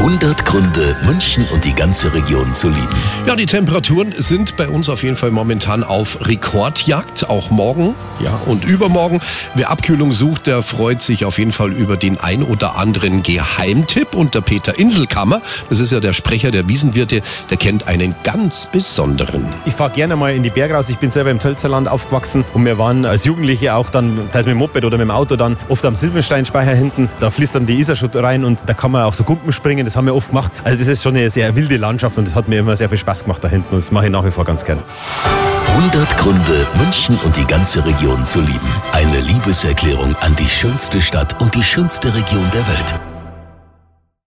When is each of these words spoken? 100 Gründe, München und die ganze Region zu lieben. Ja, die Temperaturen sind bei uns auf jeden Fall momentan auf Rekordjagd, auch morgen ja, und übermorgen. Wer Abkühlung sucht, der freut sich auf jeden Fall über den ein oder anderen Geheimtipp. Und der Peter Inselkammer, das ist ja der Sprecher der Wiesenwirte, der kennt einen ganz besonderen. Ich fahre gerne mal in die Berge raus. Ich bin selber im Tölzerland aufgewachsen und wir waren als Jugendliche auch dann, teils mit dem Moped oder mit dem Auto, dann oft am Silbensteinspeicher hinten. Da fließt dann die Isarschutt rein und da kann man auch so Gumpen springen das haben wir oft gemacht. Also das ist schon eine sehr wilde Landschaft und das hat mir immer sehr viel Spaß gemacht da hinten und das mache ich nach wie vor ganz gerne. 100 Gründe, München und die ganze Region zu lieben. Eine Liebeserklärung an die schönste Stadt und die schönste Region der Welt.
100 0.00 0.46
Gründe, 0.46 0.96
München 1.04 1.46
und 1.52 1.66
die 1.66 1.74
ganze 1.74 2.14
Region 2.14 2.54
zu 2.54 2.68
lieben. 2.68 2.88
Ja, 3.26 3.36
die 3.36 3.44
Temperaturen 3.44 4.14
sind 4.16 4.56
bei 4.56 4.66
uns 4.66 4.88
auf 4.88 5.02
jeden 5.02 5.14
Fall 5.14 5.30
momentan 5.30 5.84
auf 5.84 6.26
Rekordjagd, 6.26 7.28
auch 7.28 7.50
morgen 7.50 7.94
ja, 8.18 8.40
und 8.46 8.64
übermorgen. 8.64 9.20
Wer 9.54 9.68
Abkühlung 9.68 10.14
sucht, 10.14 10.46
der 10.46 10.62
freut 10.62 11.02
sich 11.02 11.26
auf 11.26 11.38
jeden 11.38 11.52
Fall 11.52 11.70
über 11.72 11.98
den 11.98 12.18
ein 12.18 12.42
oder 12.42 12.76
anderen 12.76 13.22
Geheimtipp. 13.22 14.14
Und 14.14 14.34
der 14.34 14.40
Peter 14.40 14.78
Inselkammer, 14.78 15.42
das 15.68 15.80
ist 15.80 15.92
ja 15.92 16.00
der 16.00 16.14
Sprecher 16.14 16.50
der 16.50 16.66
Wiesenwirte, 16.66 17.20
der 17.50 17.58
kennt 17.58 17.86
einen 17.86 18.14
ganz 18.24 18.68
besonderen. 18.72 19.46
Ich 19.66 19.74
fahre 19.74 19.90
gerne 19.90 20.16
mal 20.16 20.34
in 20.34 20.42
die 20.42 20.48
Berge 20.48 20.72
raus. 20.72 20.88
Ich 20.88 20.96
bin 20.96 21.10
selber 21.10 21.30
im 21.30 21.38
Tölzerland 21.38 21.88
aufgewachsen 21.88 22.46
und 22.54 22.64
wir 22.64 22.78
waren 22.78 23.04
als 23.04 23.26
Jugendliche 23.26 23.74
auch 23.74 23.90
dann, 23.90 24.30
teils 24.32 24.46
mit 24.46 24.54
dem 24.54 24.58
Moped 24.60 24.82
oder 24.82 24.96
mit 24.96 25.04
dem 25.04 25.10
Auto, 25.10 25.36
dann 25.36 25.58
oft 25.68 25.84
am 25.84 25.94
Silbensteinspeicher 25.94 26.72
hinten. 26.72 27.10
Da 27.20 27.30
fließt 27.30 27.54
dann 27.54 27.66
die 27.66 27.78
Isarschutt 27.78 28.16
rein 28.16 28.46
und 28.46 28.60
da 28.64 28.72
kann 28.72 28.92
man 28.92 29.02
auch 29.02 29.12
so 29.12 29.24
Gumpen 29.24 29.52
springen 29.52 29.89
das 29.90 29.96
haben 29.96 30.06
wir 30.06 30.14
oft 30.14 30.28
gemacht. 30.28 30.52
Also 30.62 30.78
das 30.78 30.88
ist 30.88 31.02
schon 31.02 31.16
eine 31.16 31.28
sehr 31.30 31.56
wilde 31.56 31.76
Landschaft 31.76 32.16
und 32.16 32.28
das 32.28 32.36
hat 32.36 32.48
mir 32.48 32.60
immer 32.60 32.76
sehr 32.76 32.88
viel 32.88 32.98
Spaß 32.98 33.24
gemacht 33.24 33.42
da 33.42 33.48
hinten 33.48 33.74
und 33.74 33.78
das 33.78 33.90
mache 33.90 34.06
ich 34.06 34.12
nach 34.12 34.24
wie 34.24 34.30
vor 34.30 34.44
ganz 34.44 34.64
gerne. 34.64 34.82
100 35.78 36.16
Gründe, 36.16 36.66
München 36.76 37.18
und 37.24 37.36
die 37.36 37.44
ganze 37.44 37.84
Region 37.84 38.24
zu 38.24 38.40
lieben. 38.40 38.68
Eine 38.92 39.20
Liebeserklärung 39.20 40.14
an 40.20 40.36
die 40.36 40.48
schönste 40.48 41.02
Stadt 41.02 41.40
und 41.40 41.54
die 41.54 41.62
schönste 41.62 42.14
Region 42.14 42.48
der 42.52 42.66
Welt. 42.68 43.19